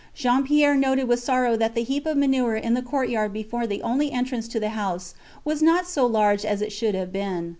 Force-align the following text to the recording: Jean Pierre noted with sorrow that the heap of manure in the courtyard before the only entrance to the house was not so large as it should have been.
Jean 0.15 0.43
Pierre 0.43 0.73
noted 0.75 1.03
with 1.03 1.19
sorrow 1.23 1.55
that 1.55 1.75
the 1.75 1.83
heap 1.83 2.07
of 2.07 2.17
manure 2.17 2.55
in 2.55 2.73
the 2.73 2.81
courtyard 2.81 3.31
before 3.31 3.67
the 3.67 3.83
only 3.83 4.11
entrance 4.11 4.47
to 4.47 4.59
the 4.59 4.69
house 4.69 5.13
was 5.45 5.61
not 5.61 5.85
so 5.87 6.07
large 6.07 6.43
as 6.43 6.59
it 6.59 6.71
should 6.71 6.95
have 6.95 7.13
been. 7.13 7.49